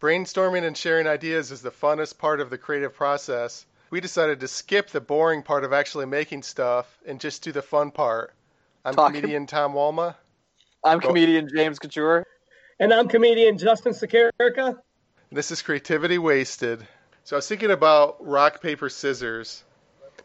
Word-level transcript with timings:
Brainstorming 0.00 0.64
and 0.66 0.76
sharing 0.76 1.06
ideas 1.06 1.50
is 1.50 1.60
the 1.60 1.70
funnest 1.70 2.16
part 2.16 2.40
of 2.40 2.48
the 2.48 2.56
creative 2.56 2.94
process. 2.94 3.66
We 3.90 4.00
decided 4.00 4.40
to 4.40 4.48
skip 4.48 4.88
the 4.88 5.00
boring 5.00 5.42
part 5.42 5.62
of 5.62 5.74
actually 5.74 6.06
making 6.06 6.42
stuff 6.42 6.86
and 7.06 7.20
just 7.20 7.42
do 7.42 7.52
the 7.52 7.60
fun 7.60 7.90
part. 7.90 8.32
I'm 8.84 8.94
Talking- 8.94 9.20
comedian 9.20 9.46
Tom 9.46 9.74
Walma. 9.74 10.14
I'm 10.82 11.00
Go- 11.00 11.08
comedian 11.08 11.50
James 11.54 11.78
Couture. 11.78 12.26
And 12.78 12.94
I'm 12.94 13.08
comedian 13.08 13.58
Justin 13.58 13.92
Sakarica. 13.92 14.78
This 15.30 15.50
is 15.50 15.60
Creativity 15.60 16.16
Wasted. 16.16 16.86
So 17.24 17.36
I 17.36 17.38
was 17.38 17.46
thinking 17.46 17.70
about 17.70 18.16
rock, 18.26 18.62
paper, 18.62 18.88
scissors. 18.88 19.62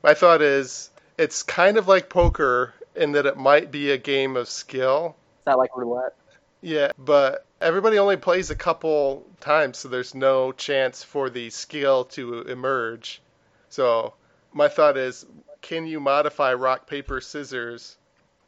My 0.03 0.13
thought 0.13 0.41
is 0.41 0.89
it's 1.17 1.43
kind 1.43 1.77
of 1.77 1.89
like 1.89 2.07
poker 2.07 2.73
in 2.95 3.11
that 3.11 3.25
it 3.25 3.35
might 3.35 3.71
be 3.71 3.91
a 3.91 3.97
game 3.97 4.37
of 4.37 4.47
skill. 4.47 5.17
It's 5.39 5.47
not 5.47 5.57
like 5.57 5.75
roulette. 5.75 6.13
Yeah, 6.61 6.91
but 6.97 7.44
everybody 7.61 7.97
only 7.97 8.17
plays 8.17 8.49
a 8.49 8.55
couple 8.55 9.25
times, 9.39 9.79
so 9.79 9.87
there's 9.87 10.15
no 10.15 10.51
chance 10.51 11.03
for 11.03 11.29
the 11.29 11.49
skill 11.49 12.05
to 12.05 12.41
emerge. 12.41 13.21
So 13.69 14.13
my 14.53 14.67
thought 14.67 14.97
is 14.97 15.25
can 15.61 15.87
you 15.87 15.99
modify 15.99 16.53
rock, 16.53 16.87
paper, 16.87 17.19
scissors 17.21 17.97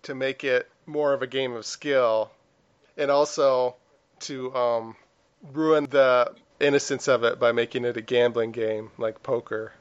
to 0.03 0.13
make 0.13 0.43
it 0.43 0.69
more 0.85 1.13
of 1.13 1.21
a 1.21 1.27
game 1.27 1.53
of 1.53 1.65
skill 1.65 2.31
and 2.95 3.09
also 3.09 3.75
to 4.19 4.55
um, 4.55 4.95
ruin 5.51 5.85
the 5.89 6.33
innocence 6.59 7.07
of 7.07 7.23
it 7.23 7.39
by 7.39 7.51
making 7.51 7.85
it 7.85 7.97
a 7.97 8.01
gambling 8.01 8.51
game 8.51 8.91
like 8.97 9.23
poker? 9.23 9.73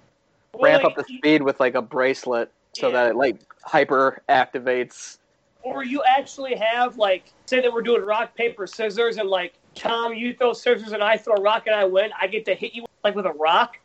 Ramp 0.59 0.83
Well, 0.83 0.93
up 0.93 0.97
the 0.97 1.05
speed 1.05 1.43
with 1.43 1.61
like 1.61 1.75
a 1.75 1.83
bracelet 1.83 2.51
so 2.73 2.89
Yeah. 2.89 2.93
that 2.95 3.11
it 3.11 3.17
like 3.17 3.41
hyper 3.63 4.23
activates. 4.29 5.19
Or 5.67 5.83
you 5.85 6.01
actually 6.05 6.55
have 6.55 6.97
like, 6.97 7.33
say 7.47 7.61
that 7.61 7.73
we're 7.73 7.83
doing 7.83 8.03
rock 8.03 8.37
paper 8.37 8.69
scissors, 8.69 9.17
and 9.17 9.29
like 9.29 9.55
Tom, 9.75 10.15
you 10.15 10.33
throw 10.33 10.53
scissors 10.53 10.93
and 10.93 11.03
I 11.03 11.17
throw 11.17 11.35
a 11.35 11.41
rock 11.41 11.67
and 11.67 11.75
I 11.75 11.85
win. 11.85 12.11
I 12.21 12.29
get 12.29 12.45
to 12.45 12.55
hit 12.55 12.73
you 12.73 12.87
like 13.03 13.17
with 13.17 13.27
a 13.27 13.33
rock. 13.33 13.77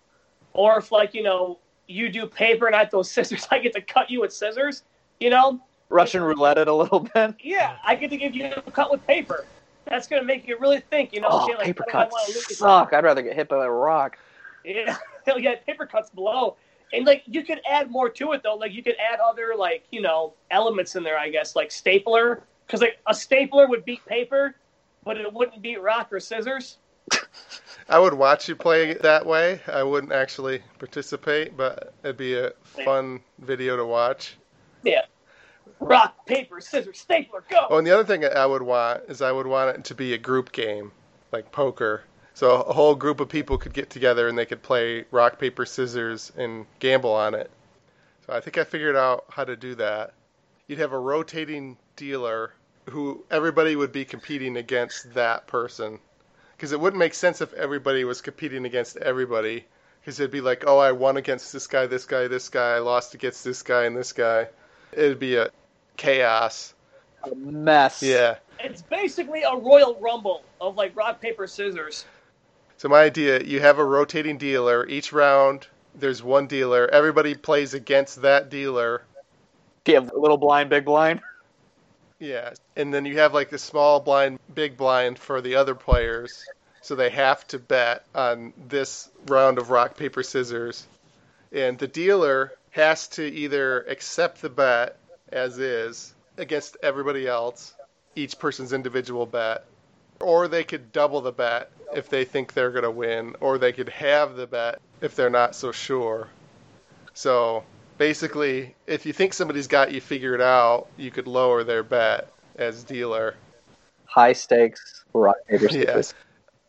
Or 0.53 0.77
if 0.77 0.91
like 0.91 1.15
you 1.15 1.23
know 1.23 1.57
you 1.87 2.09
do 2.09 2.27
paper 2.27 2.67
and 2.67 2.75
I 2.75 2.85
throw 2.85 3.01
scissors, 3.15 3.47
I 3.49 3.57
get 3.57 3.73
to 3.73 3.81
cut 3.81 4.11
you 4.11 4.21
with 4.21 4.31
scissors. 4.31 4.83
You 5.19 5.31
know, 5.31 5.59
Russian 5.89 6.21
roulette 6.21 6.59
it 6.59 6.67
a 6.67 6.73
little 6.73 6.99
bit. 6.99 7.33
yeah, 7.41 7.77
I 7.83 7.95
get 7.95 8.11
to 8.11 8.17
give 8.17 8.35
you 8.35 8.45
a 8.55 8.71
cut 8.71 8.91
with 8.91 9.05
paper. 9.07 9.45
That's 9.85 10.07
gonna 10.07 10.23
make 10.23 10.47
you 10.47 10.59
really 10.59 10.81
think. 10.81 11.11
You 11.13 11.21
know, 11.21 11.29
Oh, 11.31 11.45
like, 11.57 11.65
paper 11.65 11.85
cuts 11.89 12.11
wanna 12.13 12.27
look 12.27 12.45
at? 12.51 12.57
suck. 12.57 12.93
I'd 12.93 13.03
rather 13.03 13.23
get 13.23 13.35
hit 13.35 13.49
by 13.49 13.65
a 13.65 13.69
rock. 13.71 14.19
Yeah, 14.63 14.95
yeah, 15.35 15.55
paper 15.65 15.87
cuts 15.87 16.11
blow. 16.11 16.57
And 16.93 17.05
like 17.05 17.23
you 17.25 17.43
could 17.43 17.61
add 17.69 17.89
more 17.89 18.09
to 18.09 18.33
it 18.33 18.43
though. 18.43 18.55
Like 18.55 18.73
you 18.73 18.83
could 18.83 18.95
add 18.97 19.19
other 19.19 19.53
like 19.57 19.85
you 19.91 20.01
know 20.01 20.33
elements 20.49 20.95
in 20.95 21.03
there. 21.03 21.17
I 21.17 21.29
guess 21.29 21.55
like 21.55 21.71
stapler, 21.71 22.43
because 22.65 22.81
like 22.81 22.99
a 23.07 23.13
stapler 23.13 23.67
would 23.67 23.85
beat 23.85 24.05
paper, 24.05 24.55
but 25.03 25.17
it 25.17 25.31
wouldn't 25.31 25.61
beat 25.61 25.81
rock 25.81 26.11
or 26.11 26.19
scissors. 26.19 26.77
I 27.89 27.99
would 27.99 28.13
watch 28.13 28.47
you 28.47 28.55
play 28.55 28.91
it 28.91 29.01
that 29.01 29.25
way. 29.25 29.59
I 29.67 29.83
wouldn't 29.83 30.13
actually 30.13 30.61
participate, 30.79 31.57
but 31.57 31.93
it'd 32.03 32.17
be 32.17 32.37
a 32.37 32.51
fun 32.63 33.21
video 33.39 33.75
to 33.75 33.85
watch. 33.85 34.37
Yeah, 34.83 35.01
rock, 35.79 36.25
paper, 36.25 36.61
scissors, 36.61 36.99
stapler, 36.99 37.43
go. 37.49 37.67
Oh, 37.69 37.77
and 37.77 37.87
the 37.87 37.91
other 37.91 38.05
thing 38.05 38.23
I 38.25 38.45
would 38.45 38.61
want 38.61 39.03
is 39.07 39.21
I 39.21 39.31
would 39.31 39.47
want 39.47 39.77
it 39.77 39.85
to 39.85 39.95
be 39.95 40.13
a 40.13 40.17
group 40.17 40.51
game, 40.51 40.91
like 41.31 41.51
poker. 41.51 42.03
So 42.33 42.61
a 42.61 42.73
whole 42.73 42.95
group 42.95 43.19
of 43.19 43.29
people 43.29 43.57
could 43.57 43.73
get 43.73 43.89
together 43.89 44.27
and 44.27 44.37
they 44.37 44.45
could 44.45 44.63
play 44.63 45.05
rock, 45.11 45.39
paper, 45.39 45.65
scissors 45.65 46.31
and 46.37 46.65
gamble 46.79 47.13
on 47.13 47.35
it. 47.35 47.51
So 48.25 48.33
I 48.33 48.39
think 48.39 48.57
I 48.57 48.63
figured 48.63 48.95
out 48.95 49.25
how 49.29 49.43
to 49.43 49.55
do 49.55 49.75
that. 49.75 50.13
You'd 50.67 50.79
have 50.79 50.93
a 50.93 50.99
rotating 50.99 51.77
dealer 51.95 52.53
who 52.89 53.23
everybody 53.29 53.75
would 53.75 53.91
be 53.91 54.05
competing 54.05 54.57
against 54.57 55.13
that 55.13 55.47
person. 55.47 55.99
Because 56.55 56.71
it 56.71 56.79
wouldn't 56.79 56.99
make 56.99 57.13
sense 57.13 57.41
if 57.41 57.53
everybody 57.53 58.03
was 58.03 58.21
competing 58.21 58.65
against 58.65 58.97
everybody. 58.97 59.65
Because 59.99 60.19
it'd 60.19 60.31
be 60.31 60.41
like, 60.41 60.63
oh, 60.65 60.79
I 60.79 60.93
won 60.93 61.17
against 61.17 61.53
this 61.53 61.67
guy, 61.67 61.87
this 61.87 62.05
guy, 62.05 62.27
this 62.27 62.49
guy. 62.49 62.75
I 62.75 62.79
lost 62.79 63.13
against 63.13 63.43
this 63.43 63.61
guy 63.61 63.83
and 63.85 63.95
this 63.95 64.13
guy. 64.13 64.47
It'd 64.93 65.19
be 65.19 65.35
a 65.35 65.49
chaos. 65.97 66.73
A 67.23 67.35
mess. 67.35 68.01
Yeah. 68.01 68.37
It's 68.59 68.81
basically 68.81 69.43
a 69.43 69.55
royal 69.55 69.99
rumble 69.99 70.43
of 70.59 70.75
like 70.75 70.95
rock, 70.95 71.21
paper, 71.21 71.47
scissors. 71.47 72.05
So 72.81 72.89
my 72.89 73.03
idea, 73.03 73.43
you 73.43 73.59
have 73.59 73.77
a 73.77 73.85
rotating 73.85 74.39
dealer. 74.39 74.87
Each 74.87 75.13
round, 75.13 75.67
there's 75.93 76.23
one 76.23 76.47
dealer. 76.47 76.89
Everybody 76.91 77.35
plays 77.35 77.75
against 77.75 78.23
that 78.23 78.49
dealer. 78.49 79.03
You 79.85 79.93
have 79.93 80.11
little 80.15 80.39
blind, 80.39 80.71
big 80.71 80.85
blind? 80.85 81.21
Yeah. 82.17 82.55
And 82.75 82.91
then 82.91 83.05
you 83.05 83.19
have 83.19 83.35
like 83.35 83.51
the 83.51 83.59
small 83.59 83.99
blind, 83.99 84.39
big 84.55 84.77
blind 84.77 85.19
for 85.19 85.41
the 85.41 85.57
other 85.57 85.75
players. 85.75 86.43
So 86.81 86.95
they 86.95 87.11
have 87.11 87.47
to 87.49 87.59
bet 87.59 88.03
on 88.15 88.51
this 88.67 89.11
round 89.27 89.59
of 89.59 89.69
rock, 89.69 89.95
paper, 89.95 90.23
scissors. 90.23 90.87
And 91.51 91.77
the 91.77 91.87
dealer 91.87 92.51
has 92.71 93.09
to 93.09 93.23
either 93.23 93.81
accept 93.81 94.41
the 94.41 94.49
bet 94.49 94.97
as 95.31 95.59
is 95.59 96.15
against 96.35 96.77
everybody 96.81 97.27
else, 97.27 97.75
each 98.15 98.39
person's 98.39 98.73
individual 98.73 99.27
bet, 99.27 99.65
or 100.19 100.47
they 100.47 100.63
could 100.63 100.91
double 100.91 101.21
the 101.21 101.31
bet 101.31 101.69
if 101.95 102.09
they 102.09 102.25
think 102.25 102.53
they're 102.53 102.71
going 102.71 102.83
to 102.83 102.91
win, 102.91 103.35
or 103.39 103.57
they 103.57 103.71
could 103.71 103.89
have 103.89 104.35
the 104.35 104.47
bet 104.47 104.79
if 105.01 105.15
they're 105.15 105.29
not 105.29 105.55
so 105.55 105.71
sure. 105.71 106.27
So 107.13 107.63
basically, 107.97 108.75
if 108.87 109.05
you 109.05 109.13
think 109.13 109.33
somebody's 109.33 109.67
got 109.67 109.91
you 109.91 110.01
figured 110.01 110.41
out, 110.41 110.87
you 110.97 111.11
could 111.11 111.27
lower 111.27 111.63
their 111.63 111.83
bet 111.83 112.31
as 112.55 112.83
dealer. 112.83 113.35
High 114.05 114.33
stakes 114.33 115.01
right? 115.13 115.35
Yes. 115.49 116.13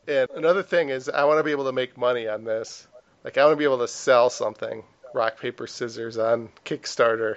And 0.09 0.28
another 0.34 0.62
thing 0.62 0.88
is, 0.88 1.09
I 1.09 1.25
want 1.25 1.39
to 1.39 1.44
be 1.44 1.53
able 1.53 1.65
to 1.66 1.72
make 1.72 1.97
money 1.97 2.27
on 2.27 2.44
this. 2.44 2.89
Like, 3.22 3.39
I 3.39 3.44
want 3.44 3.53
to 3.53 3.56
be 3.56 3.65
able 3.65 3.78
to 3.78 3.89
sell 3.89 4.31
something, 4.31 4.83
rock, 5.15 5.39
paper, 5.39 5.69
scissors, 5.69 6.19
on 6.19 6.49
Kickstarter. 6.65 7.37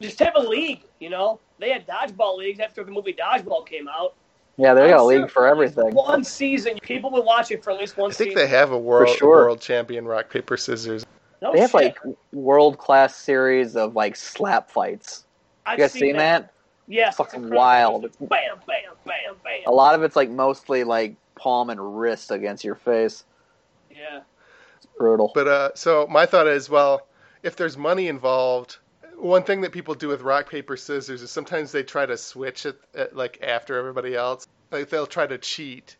Just 0.00 0.18
have 0.20 0.34
a 0.36 0.40
league. 0.40 0.80
You 1.00 1.10
know, 1.10 1.38
they 1.58 1.70
had 1.70 1.86
dodgeball 1.86 2.38
leagues 2.38 2.60
after 2.60 2.82
the 2.82 2.90
movie 2.90 3.12
Dodgeball 3.12 3.66
came 3.66 3.88
out. 3.88 4.14
Yeah, 4.58 4.74
they 4.74 4.88
got 4.88 4.98
a 4.98 5.02
I'm 5.02 5.06
league 5.06 5.30
for 5.30 5.46
everything. 5.46 5.94
One 5.94 6.24
season, 6.24 6.78
people 6.82 7.10
will 7.10 7.22
watch 7.22 7.52
it 7.52 7.62
for 7.62 7.70
at 7.70 7.78
least 7.78 7.96
one 7.96 8.10
season. 8.10 8.24
I 8.24 8.26
think 8.26 8.38
season. 8.38 8.50
they 8.50 8.56
have 8.58 8.72
a 8.72 8.78
world 8.78 9.16
sure. 9.16 9.44
world 9.44 9.60
champion 9.60 10.04
rock, 10.04 10.28
paper, 10.30 10.56
scissors. 10.56 11.06
no 11.40 11.52
They 11.52 11.60
have 11.60 11.72
like 11.72 11.96
world 12.32 12.76
class 12.78 13.14
series 13.14 13.76
of 13.76 13.94
like 13.94 14.16
slap 14.16 14.68
fights. 14.68 15.24
I've 15.64 15.78
You 15.78 15.84
guys 15.84 15.92
seen 15.92 16.16
that? 16.16 16.52
Yes. 16.88 17.10
it's 17.10 17.16
Fucking 17.18 17.50
wild. 17.50 18.02
Bam, 18.18 18.58
bam, 18.66 18.94
bam, 19.04 19.36
bam. 19.44 19.60
A 19.66 19.70
lot 19.70 19.94
of 19.94 20.02
it's 20.02 20.16
like 20.16 20.30
mostly 20.30 20.82
like 20.82 21.14
palm 21.36 21.70
and 21.70 22.00
wrist 22.00 22.32
against 22.32 22.64
your 22.64 22.74
face. 22.74 23.24
Yeah. 23.90 24.22
It's 24.76 24.86
brutal. 24.98 25.30
But 25.34 25.46
uh, 25.46 25.70
so 25.74 26.08
my 26.10 26.26
thought 26.26 26.48
is, 26.48 26.68
well, 26.68 27.06
if 27.44 27.54
there's 27.54 27.76
money 27.76 28.08
involved, 28.08 28.78
one 29.18 29.42
thing 29.42 29.62
that 29.62 29.72
people 29.72 29.94
do 29.94 30.08
with 30.08 30.22
rock 30.22 30.50
paper 30.50 30.76
scissors 30.76 31.22
is 31.22 31.30
sometimes 31.30 31.72
they 31.72 31.82
try 31.82 32.06
to 32.06 32.16
switch 32.16 32.66
it 32.66 32.80
at, 32.94 33.16
like 33.16 33.38
after 33.42 33.78
everybody 33.78 34.14
else. 34.14 34.46
Like 34.70 34.90
they'll 34.90 35.06
try 35.06 35.26
to 35.26 35.38
cheat. 35.38 35.96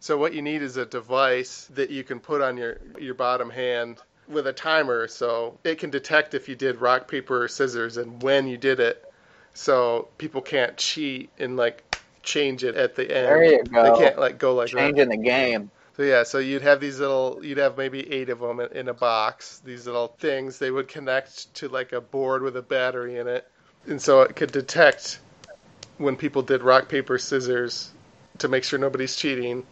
So 0.00 0.16
what 0.16 0.34
you 0.34 0.42
need 0.42 0.62
is 0.62 0.76
a 0.76 0.86
device 0.86 1.68
that 1.74 1.90
you 1.90 2.02
can 2.02 2.20
put 2.20 2.40
on 2.40 2.56
your 2.56 2.78
your 2.98 3.14
bottom 3.14 3.50
hand 3.50 3.98
with 4.28 4.46
a 4.46 4.52
timer, 4.52 5.08
so 5.08 5.58
it 5.64 5.78
can 5.78 5.90
detect 5.90 6.34
if 6.34 6.48
you 6.48 6.54
did 6.54 6.80
rock 6.80 7.08
paper 7.08 7.44
or 7.44 7.48
scissors 7.48 7.96
and 7.96 8.22
when 8.22 8.48
you 8.48 8.56
did 8.56 8.80
it. 8.80 9.04
So 9.52 10.08
people 10.16 10.40
can't 10.40 10.76
cheat 10.76 11.30
and 11.38 11.56
like 11.56 11.84
change 12.22 12.64
it 12.64 12.76
at 12.76 12.94
the 12.94 13.02
end. 13.02 13.26
There 13.26 13.44
you 13.44 13.64
go. 13.64 13.82
They 13.82 14.04
can't 14.04 14.18
like 14.18 14.38
go 14.38 14.54
like 14.54 14.70
that. 14.70 14.76
Changing 14.78 15.08
the 15.08 15.16
game. 15.16 15.70
So 16.00 16.06
yeah, 16.06 16.22
so 16.22 16.38
you'd 16.38 16.62
have 16.62 16.80
these 16.80 16.98
little, 16.98 17.40
you'd 17.42 17.58
have 17.58 17.76
maybe 17.76 18.10
eight 18.10 18.30
of 18.30 18.38
them 18.40 18.58
in, 18.58 18.88
a 18.88 18.94
box. 18.94 19.60
These 19.62 19.84
little 19.84 20.08
things 20.08 20.58
they 20.58 20.70
would 20.70 20.88
connect 20.88 21.52
to 21.56 21.68
like 21.68 21.92
a 21.92 22.00
board 22.00 22.42
with 22.42 22.56
a 22.56 22.62
battery 22.62 23.18
in 23.18 23.28
it, 23.28 23.46
and 23.86 24.00
so 24.00 24.22
it 24.22 24.34
could 24.34 24.50
detect 24.50 25.20
when 25.98 26.16
people 26.16 26.40
did 26.40 26.62
rock 26.62 26.88
paper 26.88 27.18
scissors 27.18 27.92
to 28.38 28.48
make 28.48 28.64
sure 28.64 28.78
nobody's 28.78 29.14
cheating. 29.14 29.66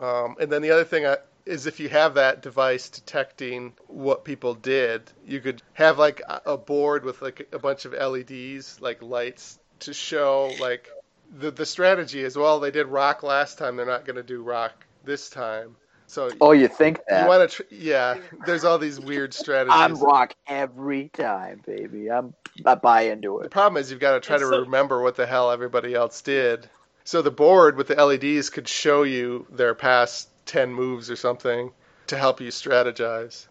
Um, 0.00 0.34
and 0.40 0.50
then 0.50 0.60
the 0.60 0.72
other 0.72 0.82
thing 0.82 1.06
I, 1.06 1.18
is 1.44 1.66
if 1.66 1.78
you 1.78 1.88
have 1.88 2.14
that 2.14 2.42
device 2.42 2.88
detecting 2.88 3.74
what 3.86 4.24
people 4.24 4.54
did, 4.54 5.02
you 5.24 5.38
could 5.38 5.62
have 5.74 6.00
like 6.00 6.20
a- 6.28 6.56
board 6.56 7.04
with 7.04 7.22
like 7.22 7.46
a 7.52 7.60
bunch 7.60 7.84
of 7.84 7.92
LEDs, 7.92 8.80
like 8.80 9.00
lights, 9.02 9.60
to 9.78 9.94
show 9.94 10.52
like 10.58 10.90
the 11.38 11.52
the 11.52 11.64
strategy 11.64 12.24
is 12.24 12.36
well 12.36 12.58
they 12.58 12.72
did 12.72 12.88
rock 12.88 13.22
last 13.22 13.56
time, 13.56 13.76
they're 13.76 13.86
not 13.86 14.04
going 14.04 14.16
to 14.16 14.24
do 14.24 14.42
rock 14.42 14.85
this 15.06 15.30
time. 15.30 15.76
So 16.08 16.30
Oh, 16.40 16.52
you 16.52 16.68
think 16.68 17.00
that? 17.08 17.22
you 17.22 17.28
want 17.28 17.50
to, 17.50 17.56
tr- 17.56 17.74
yeah. 17.74 18.16
There's 18.44 18.64
all 18.64 18.78
these 18.78 19.00
weird 19.00 19.32
strategies. 19.42 19.74
I'm 19.74 19.94
rock 19.94 20.34
every 20.46 21.08
time, 21.08 21.62
baby. 21.66 22.10
I'm 22.10 22.34
I 22.64 22.74
buy 22.74 23.02
into 23.02 23.38
it. 23.40 23.44
The 23.44 23.48
problem 23.50 23.80
is 23.80 23.90
you've 23.90 24.00
got 24.00 24.12
to 24.12 24.20
try 24.20 24.38
to 24.38 24.44
so- 24.46 24.60
remember 24.60 25.02
what 25.02 25.16
the 25.16 25.26
hell 25.26 25.50
everybody 25.50 25.94
else 25.94 26.20
did. 26.20 26.68
So 27.04 27.22
the 27.22 27.30
board 27.30 27.76
with 27.76 27.86
the 27.88 27.94
LEDs 28.04 28.50
could 28.50 28.66
show 28.68 29.04
you 29.04 29.46
their 29.50 29.74
past 29.74 30.28
10 30.46 30.72
moves 30.72 31.08
or 31.10 31.16
something 31.16 31.70
to 32.08 32.16
help 32.16 32.40
you 32.40 32.48
strategize. 32.48 33.46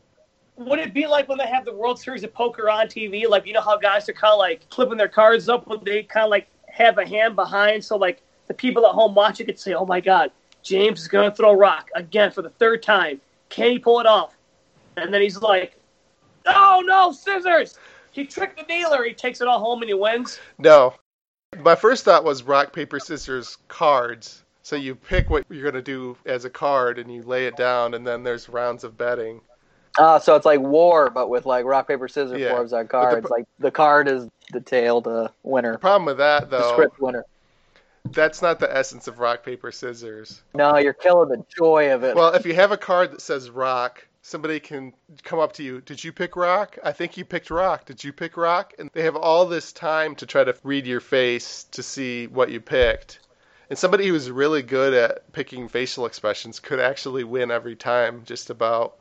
Would 0.58 0.80
it 0.80 0.94
be 0.94 1.08
like 1.08 1.28
when 1.28 1.38
they 1.38 1.48
have 1.48 1.66
the 1.66 1.74
World 1.74 2.00
Series 2.00 2.24
of 2.24 2.34
Poker 2.34 2.69
on 2.69 2.88
TV? 2.88 3.28
Like, 3.28 3.46
you 3.46 3.54
know 3.54 3.62
how 3.62 3.78
guys 3.78 4.08
are 4.08 4.13
kind 4.13 4.31
of 4.34 4.40
like 4.40 4.66
flipping 4.74 4.98
their 4.98 5.10
cards 5.10 5.50
up, 5.50 5.66
but 5.68 5.84
they 5.84 6.04
kind 6.04 6.24
of 6.25 6.30
like 6.31 6.48
have 6.69 6.98
a 6.98 7.06
hand 7.06 7.36
behind, 7.36 7.84
so 7.84 7.98
like 7.98 8.22
the 8.48 8.54
people 8.54 8.86
at 8.86 8.92
home 8.94 9.16
watching 9.16 9.46
could 9.46 9.60
say, 9.60 9.74
"Oh 9.74 9.86
my 9.86 10.00
God, 10.00 10.31
James 10.66 11.00
is 11.02 11.08
going 11.08 11.30
to 11.30 11.36
throw 11.36 11.54
rock 11.54 11.90
again 11.96 12.32
for 12.32 12.42
the 12.42 12.50
third 12.50 12.82
time. 12.84 13.22
Can 13.50 13.72
he 13.72 13.80
pull 13.80 14.00
it 14.00 14.06
off? 14.08 14.36
And 14.98 15.14
then 15.14 15.22
he's 15.22 15.38
like, 15.42 15.80
oh 16.48 16.84
no, 16.86 17.12
scissors! 17.12 17.78
He 18.12 18.26
tricked 18.26 18.58
the 18.58 18.64
dealer. 18.66 19.04
He 19.04 19.14
takes 19.14 19.42
it 19.42 19.48
all 19.48 19.60
home 19.60 19.82
and 19.82 19.90
he 19.90 19.94
wins. 19.94 20.40
No. 20.58 20.96
My 21.62 21.76
first 21.76 22.04
thought 22.04 22.24
was 22.24 22.44
rock, 22.44 22.74
paper, 22.74 23.00
scissors, 23.00 23.58
cards. 23.68 24.44
So 24.64 24.76
you 24.76 24.96
pick 24.96 25.30
what 25.30 25.46
you're 25.50 25.62
going 25.62 25.76
to 25.76 25.82
do 25.82 26.18
as 26.26 26.44
a 26.44 26.50
card 26.50 26.98
and 26.98 27.14
you 27.14 27.22
lay 27.22 27.46
it 27.46 27.56
down, 27.56 27.94
and 27.94 28.06
then 28.06 28.24
there's 28.24 28.50
rounds 28.50 28.84
of 28.84 28.98
betting. 28.98 29.42
Oh, 30.00 30.18
so 30.20 30.36
it's 30.36 30.46
like 30.46 30.60
war, 30.60 31.10
but 31.10 31.30
with 31.30 31.46
like 31.46 31.66
rock 31.66 31.88
paper 31.88 32.08
scissors 32.08 32.40
Yeah. 32.40 32.50
forms 32.56 32.74
on 32.74 32.84
the 32.84 32.90
cards. 32.90 33.28
pro- 33.28 33.38
like 33.38 33.46
the 33.60 33.72
card 33.72 34.08
is 34.08 34.28
the 34.52 34.60
tail, 34.62 34.98
uh, 34.98 35.02
The 35.02 35.32
winner, 35.44 35.78
problem 35.78 36.06
with 36.06 36.18
that, 36.18 36.50
though, 36.50 36.58
the 36.58 36.72
script 36.74 37.00
winner. 37.00 37.24
That's 38.12 38.42
not 38.42 38.60
the 38.60 38.75
essence 38.75 39.07
of 39.07 39.19
rock, 39.19 39.44
paper, 39.44 39.72
scissors. 39.72 40.42
No, 40.54 40.78
you're 40.78 40.94
killing 40.94 41.30
the 41.30 41.46
joy 41.57 41.94
of 41.94 42.04
it. 42.04 42.16
Well, 42.16 42.34
if 42.34 42.46
you 42.46 42.54
have 42.56 42.72
a 42.72 42.78
card 42.78 43.12
that 43.12 43.22
says 43.22 43.50
rock, 43.50 44.07
somebody 44.22 44.60
can 44.60 44.94
come 45.24 45.40
up 45.40 45.54
to 45.54 45.63
you. 45.63 45.81
Did 45.81 46.04
you 46.04 46.12
pick 46.12 46.36
rock? 46.36 46.78
I 46.84 46.92
think 46.92 47.18
you 47.18 47.25
picked 47.25 47.52
rock. 47.52 47.86
Did 47.86 48.04
you 48.04 48.12
pick 48.12 48.38
rock? 48.38 48.74
And 48.80 48.90
they 48.94 49.04
have 49.04 49.16
all 49.16 49.46
this 49.46 49.72
time 49.72 50.16
to 50.16 50.25
try 50.25 50.44
to 50.44 50.56
read 50.63 50.88
your 50.88 51.00
face 51.00 51.66
to 51.72 51.84
see 51.84 52.28
what 52.28 52.50
you 52.50 52.60
picked. 52.60 53.19
And 53.69 53.78
somebody 53.78 54.08
who's 54.08 54.30
really 54.30 54.62
good 54.62 54.94
at 54.94 55.31
picking 55.31 55.68
facial 55.68 56.06
expressions 56.06 56.60
could 56.60 56.80
actually 56.80 57.24
win 57.24 57.51
every 57.51 57.75
time, 57.75 58.24
just 58.25 58.50
about. 58.50 58.96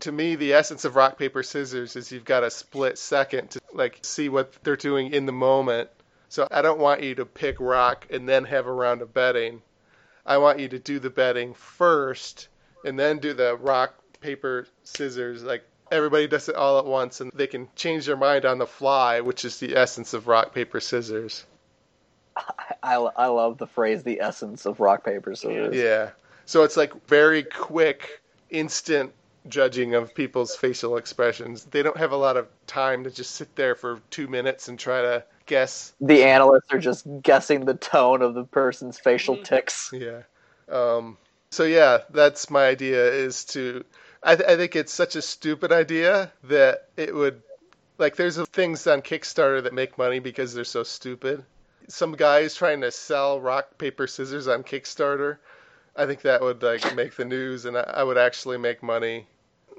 To 0.00 0.12
me, 0.12 0.36
the 0.36 0.52
essence 0.52 0.84
of 0.84 0.96
rock 0.96 1.18
paper 1.18 1.42
scissors 1.42 1.96
is 1.96 2.12
you've 2.12 2.24
got 2.24 2.44
a 2.44 2.50
split 2.50 2.98
second 2.98 3.50
to 3.50 3.60
like 3.72 3.98
see 4.02 4.28
what 4.28 4.52
they're 4.62 4.76
doing 4.76 5.12
in 5.12 5.26
the 5.26 5.32
moment. 5.32 5.90
So 6.28 6.46
I 6.50 6.62
don't 6.62 6.78
want 6.78 7.02
you 7.02 7.14
to 7.16 7.24
pick 7.24 7.58
rock 7.60 8.06
and 8.10 8.28
then 8.28 8.44
have 8.44 8.66
a 8.66 8.72
round 8.72 9.02
of 9.02 9.14
betting. 9.14 9.62
I 10.26 10.38
want 10.38 10.58
you 10.58 10.68
to 10.68 10.78
do 10.78 10.98
the 10.98 11.10
betting 11.10 11.54
first 11.54 12.48
and 12.84 12.98
then 12.98 13.18
do 13.18 13.32
the 13.32 13.56
rock 13.56 13.94
paper 14.20 14.66
scissors 14.82 15.42
like 15.42 15.62
everybody 15.90 16.26
does 16.26 16.48
it 16.48 16.54
all 16.54 16.78
at 16.78 16.84
once 16.84 17.20
and 17.20 17.30
they 17.34 17.46
can 17.46 17.68
change 17.76 18.06
their 18.06 18.16
mind 18.16 18.44
on 18.44 18.58
the 18.58 18.66
fly 18.66 19.20
which 19.20 19.44
is 19.44 19.58
the 19.58 19.76
essence 19.76 20.12
of 20.12 20.26
rock 20.26 20.52
paper 20.52 20.80
scissors 20.80 21.44
I, 22.82 22.94
I 22.94 23.26
love 23.26 23.58
the 23.58 23.66
phrase 23.66 24.02
"the 24.02 24.20
essence 24.20 24.66
of 24.66 24.80
rock 24.80 25.04
paper 25.04 25.34
scissors." 25.34 25.74
yeah 25.76 26.10
so 26.46 26.64
it's 26.64 26.76
like 26.76 27.06
very 27.06 27.42
quick 27.42 28.20
instant 28.50 29.12
judging 29.48 29.94
of 29.94 30.14
people's 30.14 30.54
facial 30.54 30.96
expressions 30.96 31.64
they 31.66 31.82
don't 31.82 31.96
have 31.96 32.12
a 32.12 32.16
lot 32.16 32.36
of 32.36 32.46
time 32.66 33.04
to 33.04 33.10
just 33.10 33.32
sit 33.32 33.54
there 33.56 33.74
for 33.74 34.00
two 34.10 34.28
minutes 34.28 34.68
and 34.68 34.78
try 34.78 35.00
to 35.02 35.24
guess 35.46 35.94
The 36.00 36.24
analysts 36.24 36.70
are 36.70 36.78
just 36.78 37.06
guessing 37.22 37.64
the 37.64 37.74
tone 37.74 38.22
of 38.22 38.34
the 38.34 38.44
person's 38.44 38.98
facial 38.98 39.36
Mhm. 39.36 39.44
tics. 39.44 39.90
Yeah. 39.92 40.22
Um, 40.68 41.16
so 41.50 41.64
yeah, 41.64 42.02
that's 42.10 42.50
my 42.50 42.66
idea. 42.66 43.10
Is 43.10 43.44
to, 43.46 43.82
I, 44.22 44.36
th- 44.36 44.48
I 44.48 44.56
think 44.56 44.76
it's 44.76 44.92
such 44.92 45.16
a 45.16 45.22
stupid 45.22 45.72
idea 45.72 46.30
that 46.44 46.88
it 46.98 47.14
would, 47.14 47.40
like, 47.96 48.16
there's 48.16 48.38
things 48.50 48.86
on 48.86 49.00
Kickstarter 49.00 49.62
that 49.62 49.72
make 49.72 49.96
money 49.96 50.18
because 50.18 50.52
they're 50.52 50.64
so 50.64 50.82
stupid. 50.82 51.42
Some 51.88 52.12
guy 52.12 52.40
is 52.40 52.54
trying 52.54 52.82
to 52.82 52.90
sell 52.90 53.40
rock 53.40 53.78
paper 53.78 54.06
scissors 54.06 54.46
on 54.48 54.62
Kickstarter. 54.62 55.38
I 55.96 56.04
think 56.04 56.20
that 56.22 56.42
would 56.42 56.62
like 56.62 56.94
make 56.94 57.16
the 57.16 57.24
news, 57.24 57.64
and 57.64 57.78
I, 57.78 57.80
I 57.82 58.02
would 58.04 58.18
actually 58.18 58.58
make 58.58 58.82
money. 58.82 59.26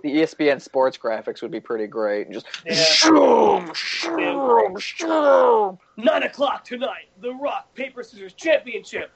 The 0.03 0.09
ESPN 0.09 0.61
sports 0.61 0.97
graphics 0.97 1.41
would 1.41 1.51
be 1.51 1.59
pretty 1.59 1.87
great. 1.87 2.31
Just 2.31 2.45
Yeah. 2.65 2.73
shoom, 2.75 3.73
shoom, 3.73 4.75
shoom. 4.79 5.77
Nine 5.97 6.23
o'clock 6.23 6.63
tonight. 6.63 7.09
The 7.21 7.33
Rock 7.33 7.73
Paper 7.75 8.03
Scissors 8.03 8.33
Championship. 8.33 9.11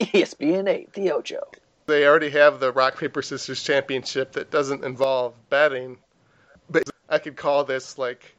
ESPN 0.00 0.68
eight, 0.68 0.92
the 0.92 1.10
Ocho. 1.12 1.40
They 1.86 2.06
already 2.06 2.30
have 2.30 2.60
the 2.60 2.72
rock 2.72 2.96
paper 2.98 3.20
scissors 3.20 3.62
championship 3.64 4.32
that 4.32 4.50
doesn't 4.50 4.84
involve 4.84 5.34
betting, 5.50 5.98
but 6.70 6.84
I 7.08 7.18
could 7.18 7.36
call 7.36 7.64
this 7.64 7.98
like 7.98 8.36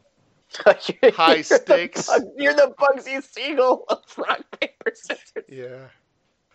You're 0.65 1.11
High 1.11 1.38
the 1.38 1.43
stakes. 1.43 2.07
Bug- 2.07 2.23
you're 2.38 2.53
the 2.53 2.73
Bugsy 2.79 3.21
Siegel 3.23 3.83
of 3.89 3.99
rock 4.17 4.39
paper 4.59 4.91
scissors. 4.93 5.43
Yeah. 5.49 5.88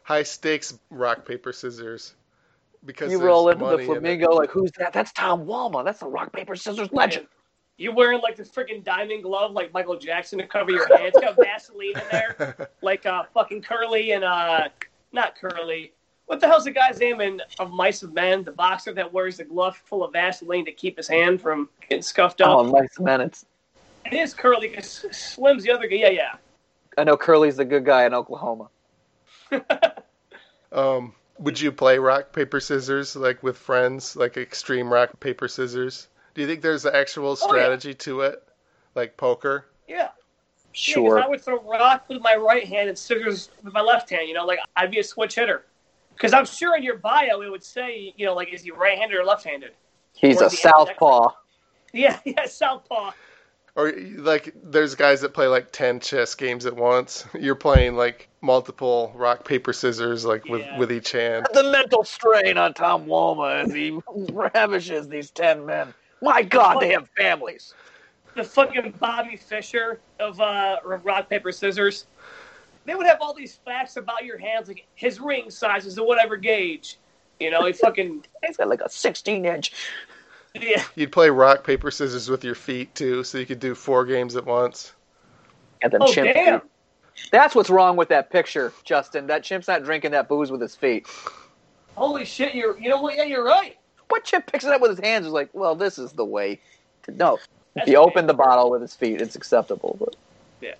High 0.05 0.23
stakes 0.23 0.79
rock 0.91 1.27
paper 1.27 1.53
scissors. 1.53 2.15
Because 2.84 3.11
You 3.11 3.20
roll 3.20 3.49
into 3.49 3.64
the 3.64 3.70
money 3.73 3.82
in 3.84 3.88
flamingo 3.88 4.31
like 4.32 4.50
who's 4.50 4.70
that? 4.78 4.93
That's 4.93 5.12
Tom 5.12 5.44
Walma. 5.46 5.84
That's 5.84 6.00
the 6.00 6.06
rock 6.06 6.32
paper 6.32 6.55
scissors 6.56 6.90
legend. 6.93 7.26
You 7.78 7.93
wearing 7.93 8.20
like 8.23 8.37
this 8.37 8.49
freaking 8.50 8.82
diamond 8.82 9.23
glove 9.23 9.52
like 9.52 9.73
Michael 9.75 9.99
Jackson 9.99 10.38
to 10.38 10.46
cover 10.46 10.70
your 10.70 10.87
head. 10.96 11.12
It's 11.14 11.20
got 11.20 11.37
Vaseline 11.37 11.90
in 11.94 12.02
there, 12.11 12.70
like 12.82 13.05
uh, 13.05 13.25
fucking 13.34 13.62
Curley 13.62 14.12
and 14.12 14.25
uh, 14.25 14.69
not 15.12 15.34
Curley. 15.37 15.93
What 16.25 16.40
the 16.40 16.46
hell's 16.49 16.64
the 16.64 16.70
guy's 16.70 16.99
name 16.99 17.20
in 17.20 17.40
of 17.58 17.70
Mice 17.70 18.02
of 18.02 18.12
Men? 18.14 18.44
The 18.44 18.52
boxer 18.52 18.93
that 18.94 19.12
wears 19.12 19.37
the 19.37 19.44
glove 19.44 19.76
full 19.76 20.02
of 20.05 20.12
Vaseline 20.12 20.64
to 20.64 20.73
keep 20.73 20.96
his 20.96 21.06
hand 21.06 21.40
from 21.40 21.69
getting 21.88 22.02
scuffed 22.02 22.40
up. 22.40 22.49
Oh, 22.49 22.62
nice 22.64 22.99
minutes. 22.99 23.44
It 24.06 24.14
is 24.14 24.32
Curley. 24.34 24.69
'cause 24.70 25.05
Slim's 25.12 25.64
the 25.64 25.70
other 25.70 25.87
guy. 25.87 25.96
Yeah, 25.96 26.08
yeah. 26.08 26.34
I 26.99 27.05
know 27.05 27.17
Curly's 27.17 27.56
the 27.56 27.64
good 27.64 27.84
guy 27.84 28.06
in 28.06 28.14
Oklahoma. 28.14 28.70
um, 30.73 31.14
would 31.38 31.61
you 31.61 31.73
play 31.73 31.99
rock 31.99 32.33
paper 32.33 32.61
scissors 32.61 33.17
like 33.17 33.43
with 33.43 33.56
friends, 33.59 34.17
like 34.17 34.37
extreme 34.37 34.93
rock 34.93 35.19
paper 35.21 35.49
scissors? 35.49 36.09
Do 36.35 36.41
you 36.43 36.47
think 36.47 36.62
there's 36.62 36.85
an 36.85 36.94
actual 36.94 37.31
Oh, 37.31 37.37
yeah. 37.41 37.62
strategy 37.62 37.94
to 37.94 38.23
it, 38.23 38.43
like 38.94 39.17
poker? 39.17 39.67
Yeah. 39.88 39.97
Yeah, 39.97 40.09
'cause 40.09 40.12
Sure. 40.73 41.19
I 41.23 41.27
would 41.27 41.41
throw 41.41 41.59
rock 41.61 42.05
with 42.09 42.21
my 42.21 42.35
right 42.35 42.67
hand 42.67 42.88
and 42.91 42.99
scissors 42.99 43.50
with 43.62 43.73
my 43.73 43.81
left 43.81 44.11
hand. 44.11 44.29
You 44.29 44.35
know, 44.35 44.44
like 44.44 44.59
I'd 44.77 44.91
be 44.91 44.99
a 44.99 45.05
switch 45.05 45.35
hitter. 45.37 45.65
Because 46.12 46.33
I'm 46.33 46.44
sure 46.47 46.77
in 46.77 46.83
your 46.83 46.97
bio 46.97 47.43
it 47.43 47.50
would 47.50 47.65
say, 47.65 48.12
you 48.17 48.25
know, 48.27 48.35
like 48.35 48.53
is 48.53 48.62
he 48.62 48.71
right-handed 48.71 49.19
or 49.19 49.25
left-handed? 49.25 49.73
He's 50.15 50.41
Or 50.41 50.47
a 50.47 50.50
southpaw. 50.50 51.31
Yeah, 51.93 52.19
yeah, 52.25 52.47
southpaw. 52.47 53.12
Or 53.75 53.93
like 53.93 54.55
there's 54.62 54.94
guys 54.94 55.21
that 55.21 55.35
play 55.35 55.47
like 55.47 55.73
10 55.73 56.00
chess 56.00 56.35
games 56.35 56.65
at 56.67 56.75
once. 56.77 57.27
You're 57.38 57.55
playing 57.55 57.97
like 57.97 58.29
multiple 58.47 59.13
rock 59.17 59.45
paper 59.45 59.73
scissors 59.75 60.25
like 60.25 60.45
with 60.47 60.63
Yeah. 60.63 60.79
with 60.79 60.91
each 60.93 61.13
hand. 61.13 61.47
The 61.53 61.65
mental 61.71 62.05
strain 62.05 62.57
on 62.57 62.73
Tom 62.73 63.07
Walma 63.07 63.65
as 63.65 63.73
he 63.75 63.99
ravishes 64.33 65.09
these 65.09 65.31
ten 65.31 65.67
men. 65.67 65.93
My 66.23 66.43
God, 66.43 66.81
they 66.81 66.93
have 66.93 67.09
families. 67.17 67.75
The 68.35 68.45
fucking 68.45 68.93
Bobby 69.01 69.37
Fischer 69.37 70.01
of 70.21 70.41
uh, 70.41 70.77
rock 70.85 71.29
paper 71.29 71.53
scissors. 71.53 72.07
They 72.85 72.95
would 72.95 73.07
have 73.07 73.19
all 73.21 73.35
these 73.35 73.59
facts 73.65 73.97
about 73.97 74.25
your 74.25 74.39
hands, 74.39 74.69
like 74.69 74.87
his 74.95 75.21
ring 75.21 75.51
sizes 75.51 75.95
is 75.95 75.99
a 75.99 76.05
whatever 76.05 76.37
gauge. 76.37 76.99
You 77.41 77.51
know, 77.51 77.67
he 77.67 77.73
fucking 77.85 78.25
He's 78.47 78.57
got 78.57 78.69
like 78.69 78.81
a 78.81 78.89
16 78.89 79.45
inch. 79.45 79.73
yeah. 80.55 80.83
You'd 80.95 81.12
play 81.12 81.29
rock 81.31 81.65
paper 81.65 81.91
scissors 81.91 82.31
with 82.31 82.45
your 82.45 82.55
feet 82.55 82.95
too, 82.95 83.25
so 83.25 83.38
you 83.38 83.45
could 83.47 83.61
do 83.61 83.75
four 83.75 84.05
games 84.07 84.37
at 84.37 84.47
once. 84.47 84.93
And 85.83 85.93
then 85.93 86.03
Oh 86.03 86.12
chimp. 86.12 86.33
damn! 86.33 86.62
That's 87.30 87.54
what's 87.54 87.70
wrong 87.70 87.96
with 87.96 88.08
that 88.08 88.30
picture, 88.30 88.73
Justin. 88.85 89.26
That 89.26 89.42
chimp's 89.42 89.68
not 89.68 89.85
drinking 89.85 90.12
that 90.12 90.28
booze 90.28 90.50
with 90.50 90.61
his 90.61 90.75
feet. 90.76 91.06
Holy 91.96 92.25
shit! 92.25 92.54
You're 92.54 92.78
you 92.78 92.88
know 92.88 93.00
what? 93.00 93.16
Yeah, 93.16 93.25
you're 93.25 93.44
right. 93.44 93.76
What 94.08 94.25
chimp 94.25 94.46
picks 94.50 94.64
it 94.64 94.70
up 94.70 94.80
with 94.80 94.90
his 94.90 95.00
hands 95.00 95.26
is 95.26 95.32
like, 95.32 95.49
well, 95.52 95.75
this 95.75 95.99
is 95.99 96.12
the 96.12 96.25
way 96.25 96.61
to 97.04 97.11
know. 97.12 97.35
If 97.35 97.40
That's 97.75 97.88
he 97.88 97.96
okay. 97.96 98.11
opened 98.11 98.28
the 98.28 98.35
bottle 98.35 98.70
with 98.70 98.80
his 98.82 98.94
feet, 98.94 99.20
it's 99.20 99.35
acceptable. 99.35 99.96
But 99.99 100.14
Yeah. 100.61 100.75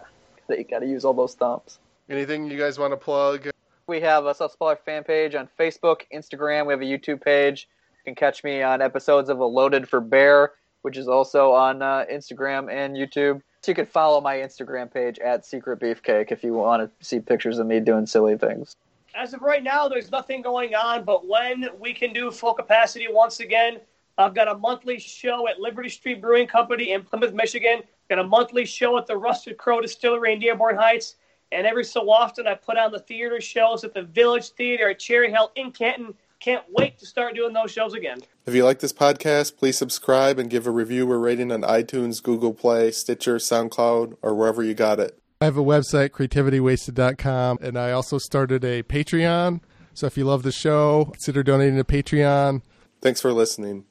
you 0.57 0.65
got 0.65 0.79
to 0.81 0.87
use 0.87 1.05
all 1.05 1.13
those 1.13 1.35
thumbs. 1.35 1.79
Anything 2.09 2.49
you 2.51 2.57
guys 2.57 2.79
want 2.79 2.93
to 2.93 2.97
plug? 2.97 3.49
We 3.89 4.01
have 4.01 4.27
a 4.27 4.35
Self 4.35 4.53
Spoiler 4.53 4.77
fan 4.77 5.03
page 5.05 5.35
on 5.35 5.49
Facebook, 5.59 6.03
Instagram. 6.15 6.67
We 6.67 6.73
have 6.73 6.83
a 6.83 6.85
YouTube 6.85 7.21
page. 7.23 7.69
You 8.05 8.13
can 8.13 8.15
catch 8.15 8.45
me 8.45 8.63
on 8.63 8.81
episodes 8.81 9.29
of 9.29 9.41
A 9.41 9.45
Loaded 9.45 9.89
for 9.89 10.01
Bear, 10.01 10.53
which 10.83 10.97
is 10.97 11.09
also 11.09 11.53
on 11.53 11.83
uh, 11.83 12.05
Instagram 12.11 12.71
and 12.73 12.95
YouTube. 12.97 13.43
You 13.69 13.75
can 13.75 13.87
follow 13.87 14.21
my 14.21 14.37
Instagram 14.37 14.93
page 14.93 15.19
at 15.19 15.45
Secret 15.45 15.81
Beefcake 15.81 16.31
if 16.31 16.45
you 16.45 16.55
want 16.55 16.83
to 16.83 17.07
see 17.07 17.21
pictures 17.21 17.59
of 17.59 17.67
me 17.67 17.81
doing 17.81 18.07
silly 18.07 18.37
things. 18.37 18.77
As 19.15 19.33
of 19.35 19.43
right 19.43 19.63
now, 19.63 19.89
there's 19.89 20.11
nothing 20.11 20.43
going 20.43 20.75
on, 20.75 21.05
but 21.05 21.27
when 21.27 21.69
we 21.81 21.95
can 21.95 22.13
do 22.13 22.31
full 22.31 22.55
capacity 22.55 23.07
once 23.11 23.41
again, 23.41 23.81
I've 24.19 24.35
got 24.35 24.49
a 24.49 24.57
monthly 24.57 24.99
show 24.99 25.49
at 25.49 25.59
Liberty 25.59 25.89
Street 25.89 26.21
Brewing 26.21 26.47
Company 26.47 26.93
in 26.93 27.03
Plymouth, 27.03 27.35
Michigan. 27.35 27.83
Got 28.09 28.19
a 28.19 28.25
monthly 28.25 28.65
show 28.65 28.97
at 28.99 29.07
the 29.07 29.17
Rusted 29.17 29.57
Crow 29.57 29.81
Distillery 29.81 30.33
in 30.33 30.39
Dearborn 30.39 30.77
Heights. 30.77 31.17
And 31.53 31.67
every 31.67 31.85
so 31.85 32.11
often, 32.11 32.47
I 32.47 32.55
put 32.55 32.77
on 32.77 32.93
the 32.93 32.99
theater 32.99 33.41
shows 33.41 33.85
at 33.85 33.95
the 33.95 34.03
Village 34.03 34.51
Theater 34.51 34.91
at 34.91 34.99
Cherry 34.99 35.31
Hill 35.31 35.53
in 35.57 35.71
Canton. 35.71 36.15
Can't 36.41 36.65
wait 36.71 36.99
to 36.99 37.07
start 37.07 37.35
doing 37.35 37.53
those 37.53 37.71
shows 37.71 37.95
again. 37.95 38.21
If 38.45 38.55
you 38.55 38.65
like 38.65 38.81
this 38.81 38.93
podcast, 38.93 39.57
please 39.57 39.77
subscribe 39.77 40.39
and 40.39 40.51
give 40.51 40.67
a 40.67 40.71
review 40.71 41.11
or 41.11 41.19
rating 41.19 41.51
on 41.51 41.63
iTunes, 41.63 42.23
Google 42.23 42.53
Play, 42.53 42.91
Stitcher, 42.91 43.37
SoundCloud, 43.37 44.17
or 44.23 44.35
wherever 44.35 44.63
you 44.63 44.75
got 44.75 45.01
it. 45.01 45.19
I 45.41 45.47
have 45.47 45.57
a 45.57 45.65
website, 45.65 46.11
creativitywasted.com, 46.11 47.59
and 47.61 47.79
I 47.79 47.93
also 47.93 48.19
started 48.19 48.65
a 48.65 48.83
Patreon. 48.83 49.61
So 49.93 50.07
if 50.07 50.17
you 50.17 50.25
love 50.25 50.43
the 50.43 50.53
show, 50.53 51.07
consider 51.13 51.43
donating 51.43 51.77
to 51.77 51.85
Patreon. 51.85 52.63
Thanks 53.03 53.21
for 53.21 53.33
listening. 53.33 53.85